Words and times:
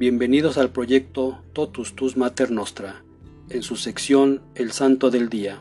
Bienvenidos 0.00 0.56
al 0.56 0.70
proyecto 0.70 1.42
Totus 1.52 1.94
Tus 1.94 2.16
Mater 2.16 2.50
Nostra, 2.50 3.04
en 3.50 3.62
su 3.62 3.76
sección 3.76 4.40
El 4.54 4.72
Santo 4.72 5.10
del 5.10 5.28
Día. 5.28 5.60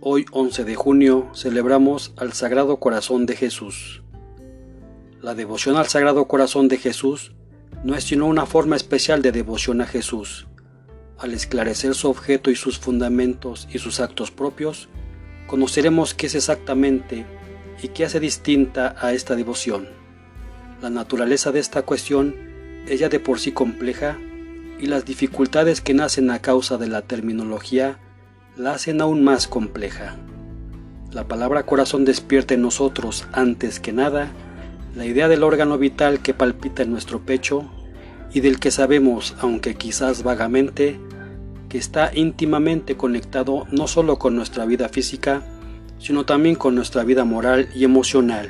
Hoy 0.00 0.24
11 0.32 0.64
de 0.64 0.74
junio 0.74 1.28
celebramos 1.34 2.14
al 2.16 2.32
Sagrado 2.32 2.80
Corazón 2.80 3.26
de 3.26 3.36
Jesús. 3.36 4.02
La 5.20 5.34
devoción 5.34 5.76
al 5.76 5.86
Sagrado 5.86 6.26
Corazón 6.28 6.68
de 6.68 6.78
Jesús 6.78 7.32
no 7.84 7.94
es 7.94 8.04
sino 8.04 8.24
una 8.24 8.46
forma 8.46 8.74
especial 8.74 9.20
de 9.20 9.32
devoción 9.32 9.82
a 9.82 9.86
Jesús. 9.86 10.46
Al 11.18 11.34
esclarecer 11.34 11.94
su 11.94 12.08
objeto 12.08 12.50
y 12.50 12.56
sus 12.56 12.78
fundamentos 12.78 13.68
y 13.70 13.80
sus 13.80 14.00
actos 14.00 14.30
propios, 14.30 14.88
conoceremos 15.46 16.14
qué 16.14 16.28
es 16.28 16.34
exactamente 16.34 17.26
y 17.82 17.88
qué 17.88 18.06
hace 18.06 18.18
distinta 18.18 18.96
a 18.98 19.12
esta 19.12 19.36
devoción. 19.36 19.90
La 20.80 20.88
naturaleza 20.88 21.52
de 21.52 21.60
esta 21.60 21.82
cuestión 21.82 22.47
es 22.88 23.00
ya 23.00 23.08
de 23.08 23.20
por 23.20 23.38
sí 23.40 23.52
compleja 23.52 24.18
y 24.80 24.86
las 24.86 25.04
dificultades 25.04 25.80
que 25.80 25.94
nacen 25.94 26.30
a 26.30 26.40
causa 26.40 26.78
de 26.78 26.88
la 26.88 27.02
terminología 27.02 27.98
la 28.56 28.72
hacen 28.72 29.00
aún 29.00 29.22
más 29.22 29.46
compleja. 29.46 30.16
La 31.12 31.26
palabra 31.26 31.64
corazón 31.64 32.04
despierta 32.04 32.54
en 32.54 32.62
nosotros, 32.62 33.26
antes 33.32 33.80
que 33.80 33.92
nada, 33.92 34.30
la 34.94 35.06
idea 35.06 35.28
del 35.28 35.42
órgano 35.42 35.78
vital 35.78 36.20
que 36.20 36.34
palpita 36.34 36.82
en 36.82 36.90
nuestro 36.90 37.20
pecho 37.20 37.70
y 38.32 38.40
del 38.40 38.58
que 38.58 38.70
sabemos, 38.70 39.36
aunque 39.40 39.74
quizás 39.74 40.22
vagamente, 40.22 40.98
que 41.68 41.78
está 41.78 42.10
íntimamente 42.14 42.96
conectado 42.96 43.66
no 43.70 43.86
solo 43.86 44.18
con 44.18 44.36
nuestra 44.36 44.64
vida 44.64 44.88
física, 44.88 45.42
sino 45.98 46.24
también 46.24 46.54
con 46.54 46.74
nuestra 46.74 47.04
vida 47.04 47.24
moral 47.24 47.68
y 47.74 47.84
emocional. 47.84 48.48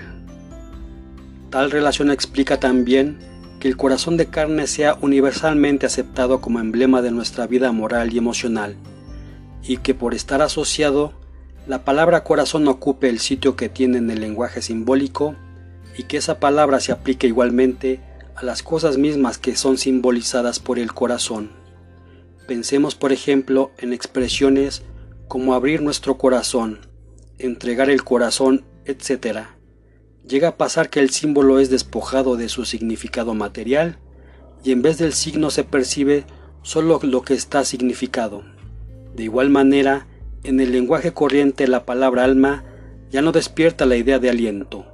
Tal 1.51 1.71
relación 1.71 2.11
explica 2.11 2.61
también 2.61 3.19
que 3.59 3.69
el 3.69 3.77
corazón 3.77 4.17
de 4.17 4.27
carne 4.27 4.67
sea 4.67 4.97
universalmente 5.01 5.87
aceptado 5.87 6.41
como 6.41 6.61
emblema 6.61 7.03
de 7.03 7.11
nuestra 7.11 7.47
vida 7.47 7.73
moral 7.73 8.13
y 8.13 8.19
emocional, 8.19 8.77
y 9.63 9.79
que 9.79 9.95
por 9.95 10.15
estar 10.15 10.43
asociado, 10.43 11.13
la 11.67 11.85
palabra 11.85 12.25
corazón 12.25 12.67
ocupe 12.69 13.09
el 13.09 13.19
sitio 13.19 13.57
que 13.57 13.69
tiene 13.69 13.99
en 13.99 14.11
el 14.11 14.21
lenguaje 14.21 14.63
simbólico 14.63 15.35
y 15.97 16.05
que 16.05 16.17
esa 16.17 16.39
palabra 16.41 16.81
se 16.81 16.93
aplique 16.93 17.27
igualmente 17.27 18.01
a 18.37 18.45
las 18.45 18.63
cosas 18.63 18.97
mismas 18.97 19.37
que 19.39 19.57
son 19.57 19.77
simbolizadas 19.77 20.61
por 20.61 20.79
el 20.79 20.95
corazón. 20.95 21.51
Pensemos, 22.47 22.95
por 22.95 23.13
ejemplo, 23.13 23.73
en 23.79 23.93
expresiones 23.93 24.83
como 25.27 25.53
abrir 25.53 25.83
nuestro 25.83 26.17
corazón, 26.17 26.87
entregar 27.39 27.91
el 27.91 28.05
corazón, 28.05 28.65
etc 28.87 29.58
llega 30.29 30.49
a 30.49 30.57
pasar 30.57 30.91
que 30.91 31.01
el 31.01 31.11
símbolo 31.11 31.59
es 31.59 31.71
despojado 31.71 32.37
de 32.37 32.49
su 32.49 32.65
significado 32.65 33.35
material 33.35 33.99
y 34.63 34.73
en 34.73 34.83
vez 34.83 34.99
del 34.99 35.15
signo 35.15 35.51
se 35.51 35.65
percibe 35.65 36.25
solo 36.63 37.01
lo 37.03 37.23
que 37.23 37.35
está 37.35 37.65
significado. 37.65 38.43
De 39.15 39.25
igual 39.25 39.49
manera, 39.49 40.07
en 40.45 40.61
el 40.61 40.73
lenguaje 40.73 41.13
corriente 41.13 41.67
la 41.67 41.87
palabra 41.87 42.25
alma 42.25 42.65
ya 43.11 43.23
no 43.23 43.33
despierta 43.33 43.87
la 43.87 43.97
idea 43.97 44.19
de 44.19 44.29
aliento 44.29 44.87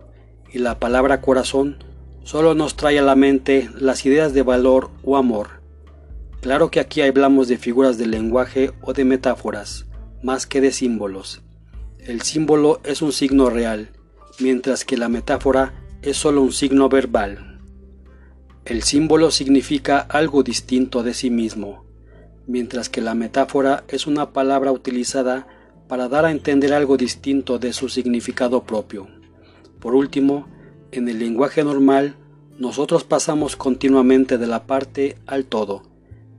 y 0.53 0.61
la 0.61 0.79
palabra 0.79 1.21
corazón 1.21 1.83
solo 2.23 2.55
nos 2.55 2.77
trae 2.77 2.99
a 3.01 3.03
la 3.03 3.17
mente 3.17 3.69
las 3.77 4.07
ideas 4.07 4.35
de 4.35 4.43
valor 4.43 4.91
o 5.03 5.17
amor. 5.17 5.63
Claro 6.41 6.71
que 6.71 6.79
aquí 6.79 7.03
hablamos 7.03 7.49
de 7.49 7.59
figuras 7.59 7.99
del 7.99 8.13
lenguaje 8.13 8.73
o 8.83 8.93
de 8.93 9.05
metáforas, 9.05 9.87
más 10.23 10.47
que 10.47 10.61
de 10.61 10.71
símbolos. 10.71 11.43
El 11.99 12.23
símbolo 12.23 12.81
es 12.85 13.03
un 13.03 13.13
signo 13.13 13.51
real 13.51 13.91
mientras 14.39 14.85
que 14.85 14.97
la 14.97 15.09
metáfora 15.09 15.75
es 16.03 16.17
solo 16.17 16.43
un 16.43 16.53
signo 16.53 16.89
verbal. 16.89 17.61
El 18.65 18.83
símbolo 18.83 19.31
significa 19.31 19.99
algo 19.99 20.43
distinto 20.43 21.03
de 21.03 21.15
sí 21.15 21.31
mismo, 21.31 21.85
mientras 22.47 22.89
que 22.89 23.01
la 23.01 23.15
metáfora 23.15 23.85
es 23.89 24.07
una 24.07 24.33
palabra 24.33 24.73
utilizada 24.73 25.47
para 25.89 26.09
dar 26.09 26.25
a 26.25 26.31
entender 26.31 26.73
algo 26.73 26.97
distinto 26.97 27.59
de 27.59 27.73
su 27.73 27.89
significado 27.89 28.65
propio. 28.65 29.07
Por 29.81 29.95
último, 29.95 30.49
en 30.93 31.09
el 31.09 31.19
lenguaje 31.19 31.63
normal, 31.63 32.17
nosotros 32.59 33.05
pasamos 33.05 33.57
continuamente 33.57 34.39
de 34.39 34.47
la 34.47 34.67
parte 34.67 35.19
al 35.27 35.45
todo, 35.45 35.83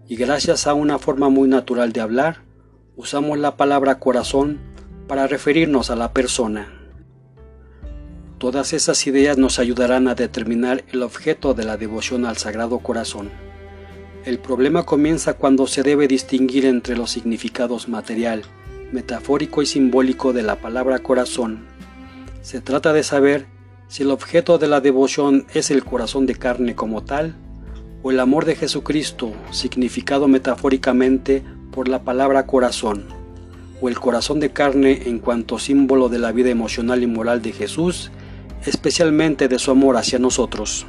y 0.07 0.15
gracias 0.15 0.65
a 0.65 0.73
una 0.73 0.97
forma 0.97 1.29
muy 1.29 1.47
natural 1.47 1.91
de 1.91 2.01
hablar, 2.01 2.41
usamos 2.95 3.37
la 3.37 3.57
palabra 3.57 3.99
corazón 3.99 4.59
para 5.07 5.27
referirnos 5.27 5.89
a 5.91 5.95
la 5.95 6.13
persona. 6.13 6.84
Todas 8.45 8.73
esas 8.73 9.07
ideas 9.07 9.39
nos 9.39 9.57
ayudarán 9.57 10.07
a 10.07 10.13
determinar 10.13 10.83
el 10.91 11.01
objeto 11.01 11.55
de 11.55 11.63
la 11.63 11.77
devoción 11.77 12.27
al 12.27 12.37
Sagrado 12.37 12.77
Corazón. 12.77 13.31
El 14.23 14.37
problema 14.37 14.83
comienza 14.83 15.33
cuando 15.33 15.65
se 15.65 15.81
debe 15.81 16.07
distinguir 16.07 16.67
entre 16.67 16.95
los 16.95 17.09
significados 17.09 17.89
material, 17.89 18.43
metafórico 18.91 19.63
y 19.63 19.65
simbólico 19.65 20.31
de 20.31 20.43
la 20.43 20.57
palabra 20.57 20.99
corazón. 20.99 21.65
Se 22.43 22.61
trata 22.61 22.93
de 22.93 23.01
saber 23.01 23.47
si 23.87 24.03
el 24.03 24.11
objeto 24.11 24.59
de 24.59 24.67
la 24.67 24.79
devoción 24.79 25.47
es 25.55 25.71
el 25.71 25.83
corazón 25.83 26.27
de 26.27 26.35
carne 26.35 26.75
como 26.75 27.03
tal, 27.03 27.35
o 28.03 28.11
el 28.11 28.19
amor 28.19 28.45
de 28.45 28.55
Jesucristo, 28.55 29.33
significado 29.49 30.27
metafóricamente 30.27 31.43
por 31.71 31.87
la 31.87 32.03
palabra 32.03 32.45
corazón, 32.45 33.07
o 33.81 33.89
el 33.89 33.99
corazón 33.99 34.39
de 34.39 34.51
carne 34.51 35.01
en 35.07 35.17
cuanto 35.17 35.57
símbolo 35.57 36.09
de 36.09 36.19
la 36.19 36.31
vida 36.31 36.51
emocional 36.51 37.01
y 37.01 37.07
moral 37.07 37.41
de 37.41 37.51
Jesús 37.51 38.11
especialmente 38.65 39.47
de 39.47 39.59
su 39.59 39.71
amor 39.71 39.97
hacia 39.97 40.19
nosotros. 40.19 40.85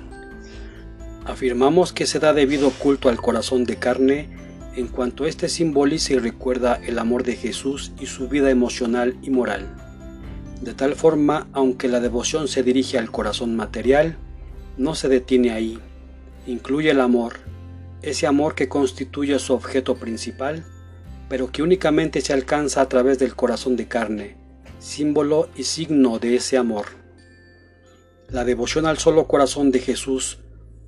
Afirmamos 1.24 1.92
que 1.92 2.06
se 2.06 2.18
da 2.18 2.32
debido 2.32 2.70
culto 2.70 3.08
al 3.08 3.16
corazón 3.16 3.64
de 3.64 3.76
carne 3.76 4.28
en 4.76 4.88
cuanto 4.88 5.26
éste 5.26 5.48
simboliza 5.48 6.12
y 6.12 6.18
recuerda 6.18 6.78
el 6.84 6.98
amor 6.98 7.24
de 7.24 7.34
Jesús 7.34 7.92
y 7.98 8.06
su 8.06 8.28
vida 8.28 8.50
emocional 8.50 9.16
y 9.22 9.30
moral. 9.30 9.66
De 10.60 10.74
tal 10.74 10.94
forma, 10.94 11.48
aunque 11.52 11.88
la 11.88 12.00
devoción 12.00 12.46
se 12.46 12.62
dirige 12.62 12.98
al 12.98 13.10
corazón 13.10 13.56
material, 13.56 14.16
no 14.76 14.94
se 14.94 15.08
detiene 15.08 15.50
ahí. 15.50 15.78
Incluye 16.46 16.90
el 16.90 17.00
amor, 17.00 17.40
ese 18.02 18.26
amor 18.26 18.54
que 18.54 18.68
constituye 18.68 19.38
su 19.38 19.54
objeto 19.54 19.96
principal, 19.96 20.64
pero 21.28 21.50
que 21.50 21.62
únicamente 21.62 22.20
se 22.20 22.32
alcanza 22.32 22.82
a 22.82 22.88
través 22.88 23.18
del 23.18 23.34
corazón 23.34 23.76
de 23.76 23.88
carne, 23.88 24.36
símbolo 24.78 25.48
y 25.56 25.64
signo 25.64 26.18
de 26.18 26.36
ese 26.36 26.56
amor. 26.56 27.05
La 28.28 28.44
devoción 28.44 28.86
al 28.86 28.98
solo 28.98 29.28
corazón 29.28 29.70
de 29.70 29.78
Jesús, 29.78 30.38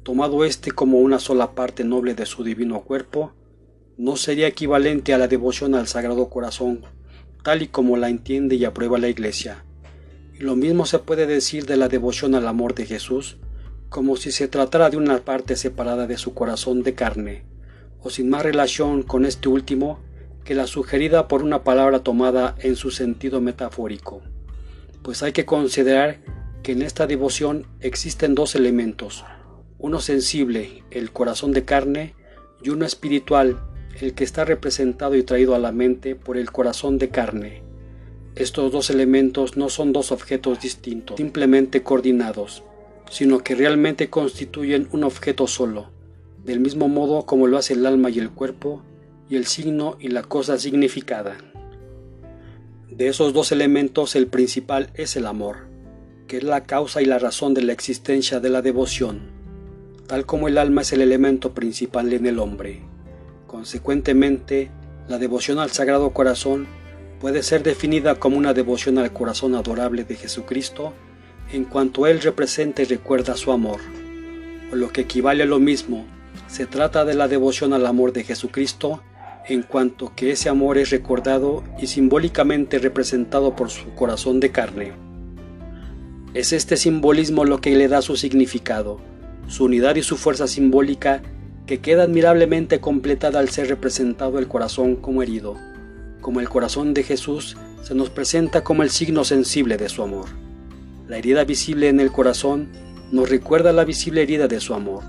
tomado 0.03 0.44
éste 0.44 0.72
como 0.72 0.99
una 0.99 1.21
sola 1.21 1.53
parte 1.53 1.84
noble 1.84 2.15
de 2.15 2.26
su 2.26 2.43
divino 2.43 2.81
cuerpo, 2.81 3.32
no 3.97 4.16
sería 4.16 4.49
equivalente 4.49 5.15
a 5.15 5.19
la 5.19 5.28
devoción 5.28 5.77
al 5.77 5.87
Sagrado 5.87 6.28
Corazón, 6.31 6.84
tal 7.44 7.62
y 7.62 7.69
como 7.69 7.97
la 7.97 8.09
entiende 8.09 8.56
y 8.56 8.65
aprueba 8.65 8.98
la 8.98 9.09
Iglesia. 9.09 9.65
Y 10.37 10.43
lo 10.43 10.56
mismo 10.56 10.84
se 10.84 10.98
puede 10.98 11.27
decir 11.27 11.65
de 11.66 11.77
la 11.77 11.87
devoción 11.87 12.34
al 12.34 12.48
amor 12.48 12.75
de 12.75 12.87
Jesús, 12.87 13.37
como 13.88 14.16
si 14.16 14.32
se 14.32 14.48
tratara 14.48 14.91
de 14.91 14.97
una 14.97 15.19
parte 15.19 15.54
separada 15.54 16.09
de 16.09 16.19
su 16.19 16.34
corazón 16.34 16.82
de 16.82 16.94
carne, 16.94 17.44
o 18.00 18.10
sin 18.10 18.28
más 18.31 18.43
relación 18.43 19.04
con 19.04 19.25
este 19.25 19.48
último 19.48 20.00
que 20.44 20.56
la 20.56 20.66
sugerida 20.66 21.28
por 21.28 21.44
una 21.44 21.62
palabra 21.62 22.00
tomada 22.00 22.56
en 22.59 22.75
su 22.75 22.91
sentido 22.91 23.41
metafórico. 23.41 24.22
Pues 25.03 25.22
hay 25.22 25.31
que 25.31 25.44
considerar 25.44 26.19
que 26.68 26.72
en 26.72 26.82
esta 26.82 27.06
devoción 27.06 27.64
existen 27.80 28.34
dos 28.34 28.54
elementos, 28.54 29.24
uno 29.78 30.02
sensible, 30.02 30.84
el 30.90 31.12
corazón 31.12 31.52
de 31.52 31.64
carne, 31.64 32.14
y 32.62 32.68
uno 32.68 32.84
espiritual, 32.84 33.58
el 34.02 34.12
que 34.12 34.22
está 34.22 34.44
representado 34.44 35.14
y 35.14 35.22
traído 35.22 35.54
a 35.54 35.58
la 35.58 35.72
mente 35.72 36.14
por 36.14 36.36
el 36.36 36.52
corazón 36.52 36.98
de 36.98 37.08
carne. 37.08 37.62
Estos 38.34 38.70
dos 38.70 38.90
elementos 38.90 39.56
no 39.56 39.70
son 39.70 39.94
dos 39.94 40.12
objetos 40.12 40.60
distintos, 40.60 41.16
simplemente 41.16 41.82
coordinados, 41.82 42.62
sino 43.10 43.38
que 43.38 43.54
realmente 43.54 44.10
constituyen 44.10 44.91
un 44.92 45.04
objeto 45.04 45.47
solo, 45.47 45.91
del 46.44 46.60
mismo 46.60 46.86
modo 46.86 47.24
como 47.24 47.47
lo 47.47 47.56
hace 47.56 47.72
el 47.72 47.86
alma 47.86 48.10
y 48.10 48.18
el 48.18 48.30
cuerpo, 48.30 48.82
y 49.30 49.36
el 49.36 49.47
signo 49.47 49.97
y 50.00 50.09
la 50.09 50.22
cosa 50.22 50.59
significada. 50.59 51.38
De 52.91 53.09
esos 53.09 53.32
dos 53.32 53.53
elementos 53.53 54.14
el 54.16 54.26
principal 54.26 54.91
es 54.92 55.16
el 55.16 55.24
amor 55.24 55.67
que 56.28 56.36
es 56.36 56.45
la 56.45 56.65
causa 56.65 57.01
y 57.01 57.07
la 57.07 57.19
razón 57.19 57.54
de 57.54 57.63
la 57.63 57.72
existencia 57.72 58.39
de 58.39 58.51
la 58.51 58.60
devoción, 58.60 59.30
tal 60.07 60.27
como 60.27 60.47
el 60.47 60.59
alma 60.59 60.83
es 60.83 60.92
el 60.92 61.01
elemento 61.01 61.54
principal 61.54 62.13
en 62.13 62.27
el 62.27 62.39
hombre. 62.39 62.83
Consecuentemente, 63.47 64.71
la 65.09 65.19
devoción 65.19 65.59
al 65.59 65.71
Sagrado 65.71 66.10
Corazón 66.10 66.66
puede 67.19 67.42
ser 67.42 67.63
definida 67.63 68.16
como 68.16 68.36
una 68.36 68.53
devoción 68.53 68.98
al 68.98 69.13
corazón 69.13 69.54
adorable 69.54 70.04
de 70.04 70.16
Jesucristo 70.16 70.92
en 71.51 71.65
cuanto 71.65 72.07
Él 72.07 72.21
representa 72.21 72.83
y 72.83 72.84
recuerda 72.84 73.34
su 73.34 73.51
amor. 73.51 73.81
O 74.71 74.77
lo 74.77 74.92
que 74.92 75.01
equivale 75.01 75.45
a 75.45 75.47
lo 75.47 75.59
mismo, 75.59 76.07
se 76.47 76.66
trata 76.66 77.07
de 77.07 77.15
la 77.15 77.27
devoción 77.27 77.72
al 77.72 77.86
amor 77.86 78.13
de 78.13 78.24
Jesucristo 78.24 79.03
en 79.47 79.63
cuanto 79.63 80.13
que 80.15 80.33
ese 80.33 80.51
amor 80.51 80.77
es 80.77 80.91
recordado 80.91 81.65
y 81.81 81.86
simbólicamente 81.86 82.78
representado 82.78 83.57
por 83.57 83.71
su 83.71 83.95
corazón 83.95 84.41
de 84.41 84.53
carne. 84.53 85.08
Es 86.34 86.53
este 86.53 86.77
simbolismo 86.77 87.47
lo 87.47 87.60
que 87.63 87.75
le 87.75 87.89
da 87.89 88.03
su 88.03 88.15
significado, 88.16 89.01
su 89.48 89.65
unidad 89.65 89.97
y 89.97 90.03
su 90.03 90.19
fuerza 90.19 90.47
simbólica 90.47 91.22
que 91.66 91.80
queda 91.80 92.03
admirablemente 92.03 92.80
completada 92.80 93.39
al 93.39 93.48
ser 93.48 93.69
representado 93.69 94.39
el 94.39 94.47
corazón 94.47 94.97
como 94.97 95.22
herido, 95.22 95.57
como 96.21 96.41
el 96.41 96.48
corazón 96.51 96.92
de 96.92 97.03
Jesús 97.03 97.57
se 97.83 97.95
nos 97.95 98.10
presenta 98.10 98.63
como 98.63 98.83
el 98.83 98.91
signo 98.91 99.25
sensible 99.25 99.78
de 99.78 99.89
su 99.89 100.03
amor. 100.03 100.27
La 101.09 101.16
herida 101.16 101.45
visible 101.45 101.89
en 101.89 101.98
el 101.98 102.13
corazón 102.13 102.69
nos 103.10 103.31
recuerda 103.31 103.72
la 103.72 103.84
visible 103.84 104.22
herida 104.22 104.48
de 104.48 104.60
su 104.60 104.74
amor. 104.74 105.04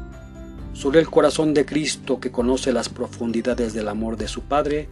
Solo 0.71 0.99
el 0.99 1.09
corazón 1.09 1.53
de 1.53 1.65
Cristo, 1.65 2.21
que 2.21 2.31
conoce 2.31 2.71
las 2.71 2.87
profundidades 2.87 3.73
del 3.73 3.89
amor 3.89 4.15
de 4.15 4.29
su 4.29 4.43
Padre, 4.43 4.87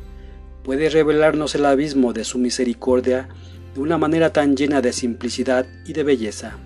puede 0.64 0.90
revelarnos 0.90 1.56
el 1.56 1.66
abismo 1.66 2.12
de 2.12 2.26
su 2.26 2.38
misericordia 2.38 3.30
de 3.74 3.82
una 3.82 3.98
manera 3.98 4.34
tan 4.34 4.56
llena 4.56 4.82
de 4.82 4.94
simplicidad 4.94 5.66
y 5.86 5.94
de 5.94 6.04
belleza. 6.04 6.58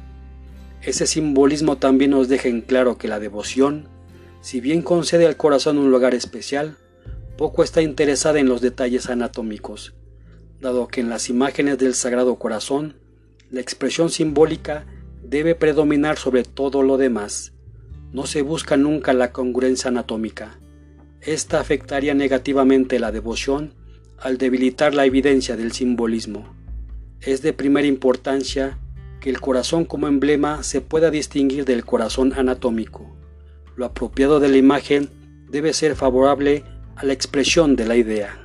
Ese 0.81 1.05
simbolismo 1.05 1.77
también 1.77 2.11
nos 2.11 2.27
deja 2.27 2.49
en 2.49 2.61
claro 2.61 2.97
que 2.97 3.07
la 3.07 3.19
devoción, 3.19 3.87
si 4.41 4.61
bien 4.61 4.81
concede 4.81 5.27
al 5.27 5.37
corazón 5.37 5.77
un 5.77 5.91
lugar 5.91 6.15
especial, 6.15 6.77
poco 7.37 7.63
está 7.63 7.81
interesada 7.81 8.39
en 8.39 8.47
los 8.47 8.61
detalles 8.61 9.09
anatómicos, 9.09 9.93
dado 10.59 10.87
que 10.87 11.01
en 11.01 11.09
las 11.09 11.29
imágenes 11.29 11.77
del 11.77 11.93
Sagrado 11.93 12.35
Corazón, 12.37 12.95
la 13.51 13.61
expresión 13.61 14.09
simbólica 14.09 14.85
debe 15.23 15.55
predominar 15.55 16.17
sobre 16.17 16.43
todo 16.43 16.83
lo 16.83 16.97
demás. 16.97 17.53
No 18.11 18.25
se 18.25 18.41
busca 18.41 18.77
nunca 18.77 19.13
la 19.13 19.31
congruencia 19.31 19.89
anatómica. 19.89 20.59
Esta 21.21 21.59
afectaría 21.59 22.13
negativamente 22.13 22.99
la 22.99 23.11
devoción 23.11 23.73
al 24.17 24.37
debilitar 24.37 24.93
la 24.93 25.05
evidencia 25.05 25.55
del 25.55 25.71
simbolismo. 25.71 26.60
Es 27.21 27.43
de 27.43 27.53
primera 27.53 27.85
importancia 27.85 28.79
que 29.19 29.29
el 29.29 29.39
corazón 29.39 29.85
como 29.85 30.07
emblema 30.07 30.63
se 30.63 30.81
pueda 30.81 31.11
distinguir 31.11 31.65
del 31.65 31.85
corazón 31.85 32.33
anatómico. 32.35 33.15
Lo 33.75 33.85
apropiado 33.85 34.39
de 34.39 34.49
la 34.49 34.57
imagen 34.57 35.09
debe 35.47 35.73
ser 35.73 35.95
favorable 35.95 36.63
a 36.95 37.05
la 37.05 37.13
expresión 37.13 37.75
de 37.75 37.85
la 37.85 37.95
idea. 37.95 38.39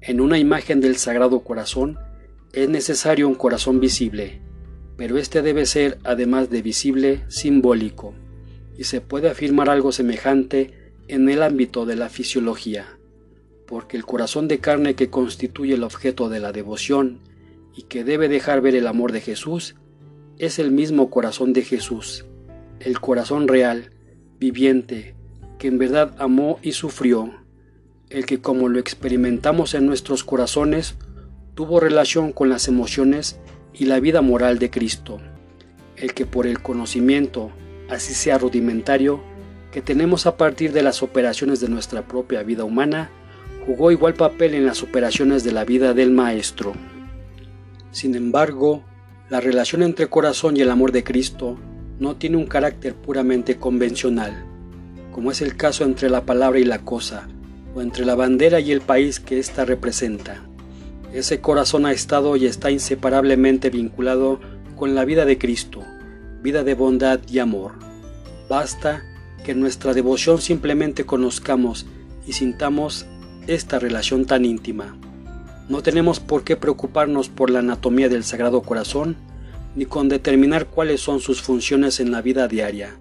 En 0.00 0.20
una 0.20 0.38
imagen 0.38 0.80
del 0.80 0.96
Sagrado 0.96 1.40
Corazón 1.40 1.98
es 2.52 2.68
necesario 2.68 3.26
un 3.26 3.34
corazón 3.34 3.80
visible, 3.80 4.40
pero 4.96 5.18
este 5.18 5.42
debe 5.42 5.66
ser, 5.66 5.98
además 6.04 6.50
de 6.50 6.62
visible, 6.62 7.24
simbólico, 7.26 8.14
y 8.78 8.84
se 8.84 9.00
puede 9.00 9.28
afirmar 9.28 9.68
algo 9.68 9.90
semejante 9.90 10.92
en 11.08 11.28
el 11.28 11.42
ámbito 11.42 11.84
de 11.84 11.96
la 11.96 12.08
fisiología, 12.08 12.96
porque 13.66 13.96
el 13.96 14.04
corazón 14.04 14.46
de 14.46 14.58
carne 14.60 14.94
que 14.94 15.10
constituye 15.10 15.74
el 15.74 15.82
objeto 15.82 16.28
de 16.28 16.38
la 16.38 16.52
devoción 16.52 17.31
y 17.74 17.82
que 17.82 18.04
debe 18.04 18.28
dejar 18.28 18.60
ver 18.60 18.74
el 18.74 18.86
amor 18.86 19.12
de 19.12 19.20
Jesús, 19.20 19.76
es 20.38 20.58
el 20.58 20.70
mismo 20.70 21.10
corazón 21.10 21.52
de 21.52 21.62
Jesús, 21.62 22.24
el 22.80 23.00
corazón 23.00 23.48
real, 23.48 23.90
viviente, 24.38 25.14
que 25.58 25.68
en 25.68 25.78
verdad 25.78 26.14
amó 26.18 26.58
y 26.62 26.72
sufrió, 26.72 27.32
el 28.10 28.26
que 28.26 28.40
como 28.40 28.68
lo 28.68 28.78
experimentamos 28.78 29.74
en 29.74 29.86
nuestros 29.86 30.24
corazones, 30.24 30.96
tuvo 31.54 31.80
relación 31.80 32.32
con 32.32 32.48
las 32.48 32.68
emociones 32.68 33.38
y 33.72 33.86
la 33.86 34.00
vida 34.00 34.20
moral 34.20 34.58
de 34.58 34.70
Cristo, 34.70 35.20
el 35.96 36.14
que 36.14 36.26
por 36.26 36.46
el 36.46 36.60
conocimiento, 36.60 37.52
así 37.88 38.14
sea 38.14 38.38
rudimentario, 38.38 39.22
que 39.70 39.80
tenemos 39.80 40.26
a 40.26 40.36
partir 40.36 40.72
de 40.72 40.82
las 40.82 41.02
operaciones 41.02 41.60
de 41.60 41.68
nuestra 41.68 42.06
propia 42.06 42.42
vida 42.42 42.64
humana, 42.64 43.10
jugó 43.66 43.90
igual 43.90 44.14
papel 44.14 44.54
en 44.54 44.66
las 44.66 44.82
operaciones 44.82 45.44
de 45.44 45.52
la 45.52 45.64
vida 45.64 45.94
del 45.94 46.10
Maestro. 46.10 46.74
Sin 47.92 48.14
embargo, 48.14 48.82
la 49.28 49.40
relación 49.40 49.82
entre 49.82 50.08
corazón 50.08 50.56
y 50.56 50.60
el 50.60 50.70
amor 50.70 50.92
de 50.92 51.04
Cristo 51.04 51.58
no 51.98 52.16
tiene 52.16 52.38
un 52.38 52.46
carácter 52.46 52.94
puramente 52.94 53.58
convencional, 53.58 54.44
como 55.12 55.30
es 55.30 55.42
el 55.42 55.56
caso 55.56 55.84
entre 55.84 56.08
la 56.08 56.24
palabra 56.24 56.58
y 56.58 56.64
la 56.64 56.78
cosa, 56.78 57.28
o 57.74 57.82
entre 57.82 58.06
la 58.06 58.14
bandera 58.14 58.60
y 58.60 58.72
el 58.72 58.80
país 58.80 59.20
que 59.20 59.38
ésta 59.38 59.66
representa. 59.66 60.42
Ese 61.12 61.40
corazón 61.42 61.84
ha 61.84 61.92
estado 61.92 62.36
y 62.36 62.46
está 62.46 62.70
inseparablemente 62.70 63.68
vinculado 63.68 64.40
con 64.74 64.94
la 64.94 65.04
vida 65.04 65.26
de 65.26 65.36
Cristo, 65.36 65.84
vida 66.42 66.64
de 66.64 66.74
bondad 66.74 67.20
y 67.30 67.40
amor. 67.40 67.72
Basta 68.48 69.02
que 69.44 69.54
nuestra 69.54 69.92
devoción 69.92 70.40
simplemente 70.40 71.04
conozcamos 71.04 71.86
y 72.26 72.32
sintamos 72.32 73.04
esta 73.46 73.78
relación 73.78 74.24
tan 74.24 74.46
íntima. 74.46 74.96
No 75.68 75.82
tenemos 75.82 76.20
por 76.20 76.44
qué 76.44 76.56
preocuparnos 76.56 77.28
por 77.28 77.50
la 77.50 77.60
anatomía 77.60 78.08
del 78.08 78.24
Sagrado 78.24 78.62
Corazón, 78.62 79.16
ni 79.74 79.86
con 79.86 80.08
determinar 80.08 80.66
cuáles 80.66 81.00
son 81.00 81.20
sus 81.20 81.40
funciones 81.40 82.00
en 82.00 82.10
la 82.10 82.20
vida 82.20 82.48
diaria. 82.48 82.96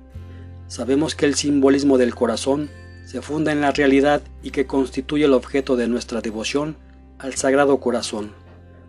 Sabemos 0.67 1.15
que 1.15 1.25
el 1.25 1.35
simbolismo 1.35 1.97
del 1.97 2.15
corazón 2.15 2.69
se 3.05 3.21
funda 3.21 3.51
en 3.51 3.61
la 3.61 3.71
realidad 3.71 4.21
y 4.41 4.51
que 4.51 4.67
constituye 4.67 5.25
el 5.25 5.33
objeto 5.33 5.75
de 5.75 5.87
nuestra 5.87 6.21
devoción 6.21 6.77
al 7.19 7.35
Sagrado 7.35 7.79
Corazón, 7.79 8.31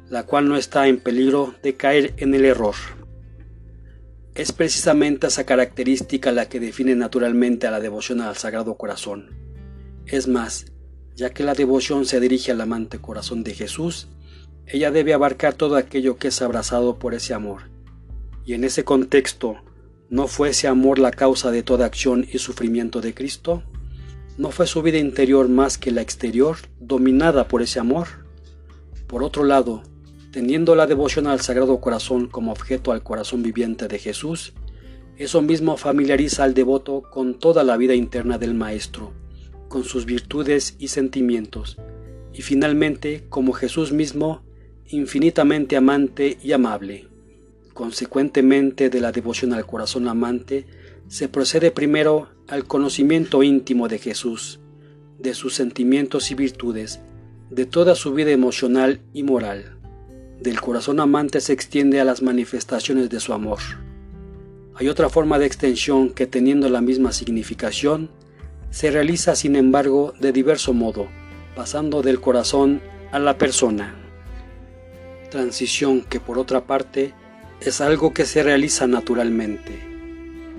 la 0.08 0.24
cual 0.24 0.48
no 0.48 0.56
está 0.56 0.86
en 0.86 1.00
peligro 1.00 1.54
de 1.62 1.74
caer 1.74 2.14
en 2.18 2.34
el 2.34 2.44
error. 2.44 2.74
Es 4.34 4.52
precisamente 4.52 5.26
esa 5.26 5.44
característica 5.44 6.32
la 6.32 6.48
que 6.48 6.60
define 6.60 6.94
naturalmente 6.94 7.66
a 7.66 7.70
la 7.70 7.80
devoción 7.80 8.20
al 8.20 8.36
Sagrado 8.36 8.76
Corazón. 8.76 9.30
Es 10.06 10.28
más, 10.28 10.71
ya 11.16 11.30
que 11.30 11.44
la 11.44 11.54
devoción 11.54 12.06
se 12.06 12.20
dirige 12.20 12.52
al 12.52 12.60
amante 12.60 12.98
corazón 12.98 13.44
de 13.44 13.54
Jesús, 13.54 14.08
ella 14.66 14.90
debe 14.90 15.14
abarcar 15.14 15.54
todo 15.54 15.76
aquello 15.76 16.16
que 16.16 16.28
es 16.28 16.40
abrazado 16.42 16.98
por 16.98 17.14
ese 17.14 17.34
amor. 17.34 17.70
Y 18.44 18.54
en 18.54 18.64
ese 18.64 18.84
contexto, 18.84 19.56
¿no 20.08 20.26
fue 20.26 20.50
ese 20.50 20.68
amor 20.68 20.98
la 20.98 21.10
causa 21.10 21.50
de 21.50 21.62
toda 21.62 21.86
acción 21.86 22.26
y 22.32 22.38
sufrimiento 22.38 23.00
de 23.00 23.14
Cristo? 23.14 23.62
¿No 24.38 24.50
fue 24.50 24.66
su 24.66 24.82
vida 24.82 24.98
interior 24.98 25.48
más 25.48 25.78
que 25.78 25.90
la 25.90 26.00
exterior, 26.00 26.56
dominada 26.80 27.48
por 27.48 27.62
ese 27.62 27.80
amor? 27.80 28.08
Por 29.06 29.22
otro 29.22 29.44
lado, 29.44 29.82
teniendo 30.32 30.74
la 30.74 30.86
devoción 30.86 31.26
al 31.26 31.40
Sagrado 31.40 31.80
Corazón 31.80 32.28
como 32.28 32.52
objeto 32.52 32.92
al 32.92 33.02
corazón 33.02 33.42
viviente 33.42 33.88
de 33.88 33.98
Jesús, 33.98 34.54
eso 35.18 35.42
mismo 35.42 35.76
familiariza 35.76 36.44
al 36.44 36.54
devoto 36.54 37.02
con 37.02 37.38
toda 37.38 37.62
la 37.62 37.76
vida 37.76 37.94
interna 37.94 38.38
del 38.38 38.54
Maestro, 38.54 39.12
con 39.72 39.84
sus 39.84 40.04
virtudes 40.04 40.76
y 40.78 40.88
sentimientos, 40.88 41.78
y 42.34 42.42
finalmente 42.42 43.24
como 43.30 43.54
Jesús 43.54 43.90
mismo, 43.90 44.42
infinitamente 44.86 45.78
amante 45.78 46.36
y 46.42 46.52
amable. 46.52 47.08
Consecuentemente 47.72 48.90
de 48.90 49.00
la 49.00 49.12
devoción 49.12 49.54
al 49.54 49.64
corazón 49.64 50.08
amante, 50.08 50.66
se 51.08 51.30
procede 51.30 51.70
primero 51.70 52.28
al 52.48 52.66
conocimiento 52.66 53.42
íntimo 53.42 53.88
de 53.88 53.98
Jesús, 53.98 54.60
de 55.18 55.32
sus 55.32 55.54
sentimientos 55.54 56.30
y 56.30 56.34
virtudes, 56.34 57.00
de 57.48 57.64
toda 57.64 57.94
su 57.94 58.12
vida 58.12 58.30
emocional 58.30 59.00
y 59.14 59.22
moral. 59.22 59.78
Del 60.38 60.60
corazón 60.60 61.00
amante 61.00 61.40
se 61.40 61.54
extiende 61.54 61.98
a 61.98 62.04
las 62.04 62.20
manifestaciones 62.20 63.08
de 63.08 63.20
su 63.20 63.32
amor. 63.32 63.60
Hay 64.74 64.90
otra 64.90 65.08
forma 65.08 65.38
de 65.38 65.46
extensión 65.46 66.10
que 66.10 66.26
teniendo 66.26 66.68
la 66.68 66.82
misma 66.82 67.12
significación, 67.12 68.10
se 68.72 68.90
realiza 68.90 69.36
sin 69.36 69.54
embargo 69.54 70.14
de 70.18 70.32
diverso 70.32 70.72
modo, 70.72 71.06
pasando 71.54 72.00
del 72.00 72.22
corazón 72.22 72.80
a 73.12 73.18
la 73.18 73.36
persona. 73.36 73.94
Transición 75.30 76.00
que 76.00 76.20
por 76.20 76.38
otra 76.38 76.64
parte 76.64 77.12
es 77.60 77.82
algo 77.82 78.14
que 78.14 78.24
se 78.24 78.42
realiza 78.42 78.86
naturalmente. 78.86 79.78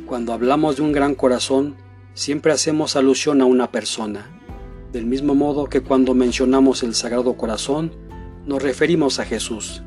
Cuando 0.06 0.32
hablamos 0.32 0.76
de 0.76 0.84
un 0.84 0.92
gran 0.92 1.16
corazón, 1.16 1.76
siempre 2.14 2.52
hacemos 2.52 2.96
alusión 2.96 3.42
a 3.42 3.46
una 3.46 3.72
persona, 3.72 4.30
del 4.92 5.08
mismo 5.08 5.34
modo 5.34 5.66
que 5.66 5.82
cuando 5.82 6.14
mencionamos 6.14 6.84
el 6.84 6.94
Sagrado 6.94 7.36
Corazón, 7.36 7.94
nos 8.46 8.62
referimos 8.62 9.20
a 9.20 9.26
Jesús. 9.26 9.82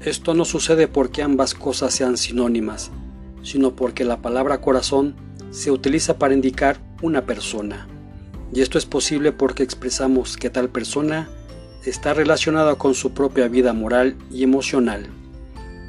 Esto 0.00 0.34
no 0.34 0.44
sucede 0.44 0.88
porque 0.88 1.22
ambas 1.22 1.54
cosas 1.54 1.94
sean 1.94 2.16
sinónimas, 2.16 2.90
sino 3.44 3.76
porque 3.76 4.04
la 4.04 4.20
palabra 4.20 4.60
corazón 4.60 5.14
se 5.50 5.70
utiliza 5.70 6.18
para 6.18 6.34
indicar 6.34 6.80
una 7.04 7.26
persona. 7.26 7.86
Y 8.52 8.62
esto 8.62 8.78
es 8.78 8.86
posible 8.86 9.30
porque 9.30 9.62
expresamos 9.62 10.38
que 10.38 10.48
tal 10.48 10.70
persona 10.70 11.28
está 11.84 12.14
relacionada 12.14 12.76
con 12.76 12.94
su 12.94 13.12
propia 13.12 13.46
vida 13.46 13.74
moral 13.74 14.16
y 14.30 14.42
emocional. 14.42 15.06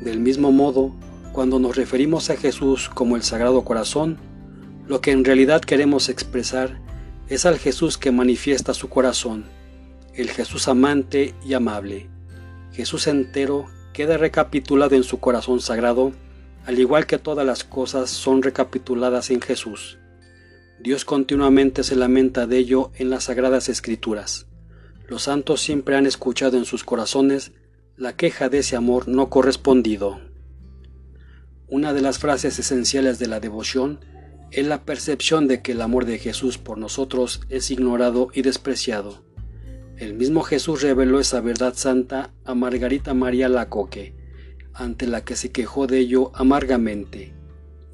Del 0.03 0.19
mismo 0.19 0.51
modo, 0.51 0.93
cuando 1.31 1.57
nos 1.57 1.77
referimos 1.77 2.29
a 2.29 2.35
Jesús 2.35 2.89
como 2.93 3.15
el 3.15 3.23
Sagrado 3.23 3.63
Corazón, 3.63 4.17
lo 4.87 4.99
que 4.99 5.11
en 5.11 5.23
realidad 5.23 5.61
queremos 5.61 6.09
expresar 6.09 6.81
es 7.29 7.45
al 7.45 7.59
Jesús 7.59 7.97
que 7.97 8.11
manifiesta 8.11 8.73
su 8.73 8.89
corazón, 8.89 9.45
el 10.13 10.29
Jesús 10.29 10.67
amante 10.67 11.33
y 11.45 11.53
amable. 11.53 12.09
Jesús 12.73 13.07
entero 13.07 13.67
queda 13.93 14.17
recapitulado 14.17 14.95
en 14.95 15.03
su 15.03 15.21
corazón 15.21 15.61
sagrado 15.61 16.11
al 16.65 16.77
igual 16.77 17.05
que 17.05 17.19
todas 17.19 17.45
las 17.45 17.63
cosas 17.63 18.09
son 18.09 18.43
recapituladas 18.43 19.29
en 19.29 19.39
Jesús. 19.39 19.97
Dios 20.85 21.03
continuamente 21.03 21.83
se 21.83 21.95
lamenta 21.95 22.45
de 22.45 22.59
ello 22.59 22.91
en 22.93 23.09
las 23.09 23.23
sagradas 23.23 23.69
escrituras. 23.69 24.45
Los 25.07 25.23
santos 25.23 25.59
siempre 25.59 25.95
han 25.95 26.05
escuchado 26.05 26.57
en 26.57 26.65
sus 26.65 26.83
corazones 26.83 27.53
la 27.97 28.15
queja 28.15 28.49
de 28.49 28.59
ese 28.59 28.75
amor 28.75 29.07
no 29.07 29.31
correspondido. 29.31 30.19
Una 31.67 31.91
de 31.91 32.01
las 32.01 32.19
frases 32.19 32.59
esenciales 32.59 33.17
de 33.17 33.25
la 33.25 33.39
devoción 33.39 33.99
es 34.51 34.67
la 34.67 34.83
percepción 34.83 35.47
de 35.47 35.63
que 35.63 35.71
el 35.71 35.81
amor 35.81 36.05
de 36.05 36.19
Jesús 36.19 36.59
por 36.59 36.77
nosotros 36.77 37.41
es 37.49 37.71
ignorado 37.71 38.27
y 38.31 38.43
despreciado. 38.43 39.23
El 39.97 40.13
mismo 40.13 40.43
Jesús 40.43 40.83
reveló 40.83 41.19
esa 41.19 41.41
verdad 41.41 41.73
santa 41.73 42.31
a 42.43 42.53
Margarita 42.53 43.15
María 43.15 43.49
Lacoque, 43.49 44.13
ante 44.71 45.07
la 45.07 45.25
que 45.25 45.35
se 45.35 45.51
quejó 45.51 45.87
de 45.87 45.97
ello 45.97 46.31
amargamente. 46.35 47.33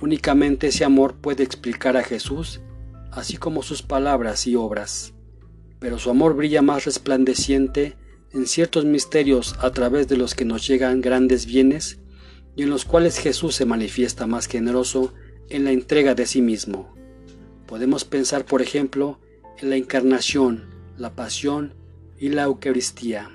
Únicamente 0.02 0.68
ese 0.68 0.84
amor 0.84 1.16
puede 1.16 1.44
explicar 1.44 1.96
a 1.96 2.04
Jesús, 2.04 2.60
así 3.12 3.38
como 3.38 3.64
sus 3.64 3.82
palabras 3.82 4.48
y 4.48 4.56
obras. 4.56 5.14
Pero 5.80 6.00
su 6.00 6.10
amor 6.10 6.36
brilla 6.36 6.62
más 6.62 6.86
resplandeciente 6.86 7.96
en 8.34 8.48
ciertos 8.48 8.86
misterios 8.86 9.56
a 9.60 9.72
través 9.72 10.08
de 10.08 10.18
los 10.18 10.36
que 10.36 10.46
nos 10.46 10.66
llegan 10.68 11.02
grandes 11.02 11.46
bienes 11.46 12.00
y 12.56 12.64
en 12.64 12.70
los 12.70 12.86
cuales 12.86 13.18
Jesús 13.18 13.56
se 13.56 13.66
manifiesta 13.66 14.28
más 14.28 14.48
generoso 14.48 15.14
en 15.50 15.66
la 15.66 15.72
entrega 15.72 16.16
de 16.16 16.26
sí 16.26 16.42
mismo. 16.42 16.96
Podemos 17.68 18.06
pensar, 18.06 18.46
por 18.46 18.62
ejemplo, 18.62 19.20
en 19.60 19.70
la 19.70 19.76
encarnación, 19.76 20.66
la 20.98 21.16
pasión 21.16 21.74
y 22.18 22.30
la 22.30 22.44
Eucaristía. 22.44 23.30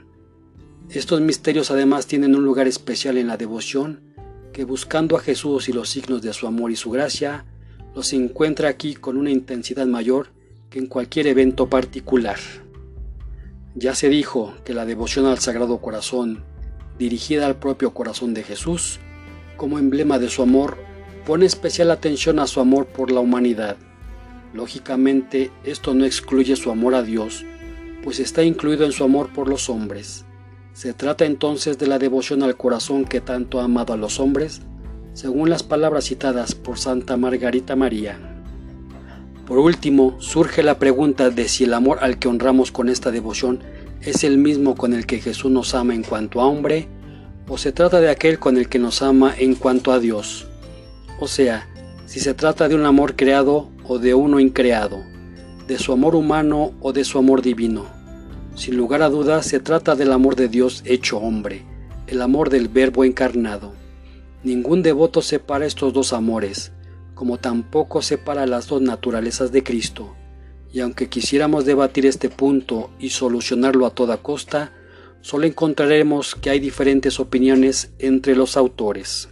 Estos 0.90 1.20
misterios 1.20 1.70
además 1.70 2.06
tienen 2.06 2.36
un 2.36 2.44
lugar 2.44 2.68
especial 2.68 3.18
en 3.18 3.26
la 3.26 3.36
devoción, 3.36 4.02
que 4.52 4.64
buscando 4.64 5.16
a 5.16 5.20
Jesús 5.20 5.68
y 5.68 5.72
los 5.72 5.90
signos 5.90 6.22
de 6.22 6.32
su 6.32 6.46
amor 6.46 6.70
y 6.70 6.76
su 6.76 6.90
gracia, 6.90 7.44
los 7.96 8.12
encuentra 8.12 8.68
aquí 8.68 8.94
con 8.94 9.16
una 9.16 9.30
intensidad 9.30 9.86
mayor 9.86 10.28
que 10.68 10.78
en 10.78 10.86
cualquier 10.86 11.28
evento 11.28 11.70
particular. 11.70 12.36
Ya 13.74 13.94
se 13.94 14.10
dijo 14.10 14.52
que 14.66 14.74
la 14.74 14.84
devoción 14.84 15.24
al 15.24 15.38
Sagrado 15.38 15.78
Corazón, 15.78 16.44
dirigida 16.98 17.46
al 17.46 17.56
propio 17.56 17.94
corazón 17.94 18.34
de 18.34 18.42
Jesús, 18.42 19.00
como 19.56 19.78
emblema 19.78 20.18
de 20.18 20.28
su 20.28 20.42
amor, 20.42 20.76
pone 21.24 21.46
especial 21.46 21.90
atención 21.90 22.38
a 22.38 22.46
su 22.46 22.60
amor 22.60 22.84
por 22.84 23.10
la 23.10 23.20
humanidad. 23.20 23.78
Lógicamente, 24.52 25.50
esto 25.64 25.94
no 25.94 26.04
excluye 26.04 26.54
su 26.54 26.70
amor 26.70 26.94
a 26.94 27.02
Dios, 27.02 27.46
pues 28.04 28.20
está 28.20 28.42
incluido 28.42 28.84
en 28.84 28.92
su 28.92 29.04
amor 29.04 29.32
por 29.32 29.48
los 29.48 29.70
hombres. 29.70 30.26
Se 30.74 30.92
trata 30.92 31.24
entonces 31.24 31.78
de 31.78 31.86
la 31.86 31.98
devoción 31.98 32.42
al 32.42 32.58
corazón 32.58 33.06
que 33.06 33.22
tanto 33.22 33.58
ha 33.58 33.64
amado 33.64 33.94
a 33.94 33.96
los 33.96 34.20
hombres, 34.20 34.60
según 35.16 35.48
las 35.48 35.62
palabras 35.62 36.04
citadas 36.04 36.54
por 36.54 36.78
Santa 36.78 37.16
Margarita 37.16 37.74
María. 37.74 38.18
Por 39.46 39.58
último, 39.58 40.14
surge 40.20 40.62
la 40.62 40.78
pregunta 40.78 41.30
de 41.30 41.48
si 41.48 41.64
el 41.64 41.72
amor 41.72 42.00
al 42.02 42.18
que 42.18 42.28
honramos 42.28 42.70
con 42.70 42.90
esta 42.90 43.10
devoción 43.10 43.60
es 44.02 44.24
el 44.24 44.36
mismo 44.36 44.74
con 44.74 44.92
el 44.92 45.06
que 45.06 45.18
Jesús 45.18 45.50
nos 45.50 45.74
ama 45.74 45.94
en 45.94 46.02
cuanto 46.02 46.42
a 46.42 46.44
hombre, 46.44 46.86
o 47.48 47.56
se 47.56 47.72
trata 47.72 48.02
de 48.02 48.10
aquel 48.10 48.38
con 48.38 48.58
el 48.58 48.68
que 48.68 48.78
nos 48.78 49.00
ama 49.00 49.34
en 49.38 49.54
cuanto 49.54 49.90
a 49.90 50.00
Dios. 50.00 50.48
O 51.18 51.28
sea, 51.28 51.66
si 52.04 52.20
se 52.20 52.34
trata 52.34 52.68
de 52.68 52.74
un 52.74 52.84
amor 52.84 53.16
creado 53.16 53.70
o 53.84 53.98
de 53.98 54.12
uno 54.12 54.38
increado, 54.38 55.02
de 55.66 55.78
su 55.78 55.94
amor 55.94 56.14
humano 56.14 56.72
o 56.82 56.92
de 56.92 57.04
su 57.04 57.16
amor 57.16 57.40
divino. 57.40 57.86
Sin 58.54 58.76
lugar 58.76 59.00
a 59.00 59.08
dudas 59.08 59.46
se 59.46 59.60
trata 59.60 59.94
del 59.94 60.12
amor 60.12 60.36
de 60.36 60.48
Dios 60.48 60.82
hecho 60.84 61.16
hombre, 61.16 61.62
el 62.06 62.20
amor 62.20 62.50
del 62.50 62.68
Verbo 62.68 63.02
encarnado. 63.02 63.85
Ningún 64.46 64.80
devoto 64.80 65.22
separa 65.22 65.66
estos 65.66 65.92
dos 65.92 66.12
amores, 66.12 66.70
como 67.16 67.36
tampoco 67.36 68.00
separa 68.00 68.46
las 68.46 68.68
dos 68.68 68.80
naturalezas 68.80 69.50
de 69.50 69.64
Cristo. 69.64 70.14
Y 70.72 70.78
aunque 70.78 71.08
quisiéramos 71.08 71.64
debatir 71.64 72.06
este 72.06 72.28
punto 72.28 72.90
y 73.00 73.08
solucionarlo 73.08 73.86
a 73.86 73.90
toda 73.90 74.18
costa, 74.18 74.72
solo 75.20 75.46
encontraremos 75.46 76.36
que 76.36 76.50
hay 76.50 76.60
diferentes 76.60 77.18
opiniones 77.18 77.92
entre 77.98 78.36
los 78.36 78.56
autores. 78.56 79.30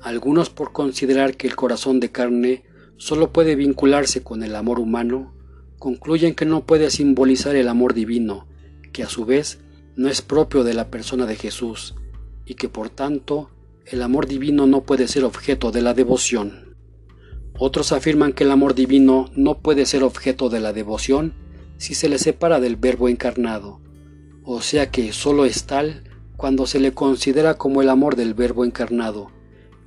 Algunos 0.00 0.48
por 0.48 0.72
considerar 0.72 1.36
que 1.36 1.46
el 1.46 1.54
corazón 1.54 2.00
de 2.00 2.10
carne 2.10 2.64
solo 2.96 3.34
puede 3.34 3.54
vincularse 3.54 4.22
con 4.22 4.42
el 4.42 4.56
amor 4.56 4.80
humano, 4.80 5.34
concluyen 5.78 6.34
que 6.34 6.46
no 6.46 6.64
puede 6.64 6.88
simbolizar 6.88 7.54
el 7.54 7.68
amor 7.68 7.92
divino, 7.92 8.48
que 8.94 9.02
a 9.02 9.10
su 9.10 9.26
vez 9.26 9.58
no 9.94 10.08
es 10.08 10.22
propio 10.22 10.64
de 10.64 10.72
la 10.72 10.90
persona 10.90 11.26
de 11.26 11.36
Jesús, 11.36 11.96
y 12.46 12.54
que 12.54 12.70
por 12.70 12.88
tanto 12.88 13.50
el 13.90 14.02
amor 14.02 14.28
divino 14.28 14.68
no 14.68 14.82
puede 14.82 15.08
ser 15.08 15.24
objeto 15.24 15.72
de 15.72 15.82
la 15.82 15.94
devoción. 15.94 16.76
Otros 17.58 17.90
afirman 17.90 18.32
que 18.32 18.44
el 18.44 18.52
amor 18.52 18.76
divino 18.76 19.28
no 19.34 19.58
puede 19.62 19.84
ser 19.84 20.04
objeto 20.04 20.48
de 20.48 20.60
la 20.60 20.72
devoción 20.72 21.34
si 21.76 21.94
se 21.94 22.08
le 22.08 22.18
separa 22.18 22.60
del 22.60 22.76
Verbo 22.76 23.08
encarnado, 23.08 23.80
o 24.44 24.62
sea 24.62 24.92
que 24.92 25.12
solo 25.12 25.44
es 25.44 25.64
tal 25.64 26.04
cuando 26.36 26.68
se 26.68 26.78
le 26.78 26.92
considera 26.92 27.58
como 27.58 27.82
el 27.82 27.88
amor 27.88 28.14
del 28.14 28.32
Verbo 28.32 28.64
encarnado, 28.64 29.32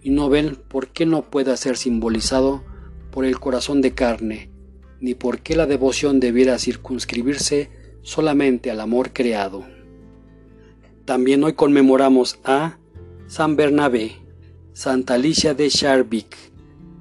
y 0.01 0.09
no 0.09 0.29
ven 0.29 0.57
por 0.67 0.89
qué 0.89 1.05
no 1.05 1.29
pueda 1.29 1.55
ser 1.55 1.77
simbolizado 1.77 2.61
por 3.09 3.23
el 3.23 3.39
corazón 3.39 3.79
de 3.79 3.93
carne, 3.93 4.51
ni 4.99 5.13
por 5.13 5.39
qué 5.39 5.55
la 5.55 5.65
devoción 5.65 6.19
debiera 6.19 6.59
circunscribirse 6.59 7.71
solamente 8.01 8.69
al 8.69 8.81
amor 8.81 9.13
creado. 9.13 9.65
También 11.05 11.41
hoy 11.45 11.53
conmemoramos 11.53 12.39
a 12.43 12.79
San 13.27 13.55
Bernabé, 13.55 14.17
Santa 14.73 15.15
Alicia 15.15 15.53
de 15.53 15.69
Charbic, 15.69 16.35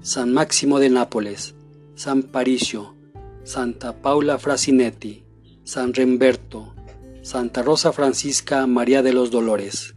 San 0.01 0.33
Máximo 0.33 0.79
de 0.79 0.91
Nápoles, 0.91 1.55
San 1.95 2.23
Paricio, 2.23 2.95
Santa 3.45 4.01
Paula 4.01 4.39
Frasinetti, 4.39 5.25
San 5.65 5.93
Remberto, 5.93 6.75
Santa 7.23 7.63
Rosa 7.63 7.93
Francisca 7.93 8.67
María 8.67 9.03
de 9.03 9.13
los 9.13 9.31
Dolores, 9.31 9.95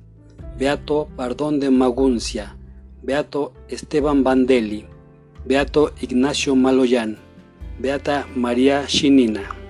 Beato 0.58 1.08
Pardón 1.16 1.60
de 1.60 1.70
Maguncia, 1.70 2.58
Beato 3.02 3.54
Esteban 3.68 4.24
Bandelli, 4.24 4.86
Beato 5.46 5.94
Ignacio 6.02 6.56
Maloyan, 6.56 7.18
Beata 7.80 8.28
María 8.36 8.86
Chinina. 8.88 9.65